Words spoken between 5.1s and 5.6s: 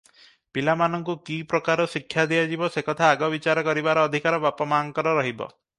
ରହିବ।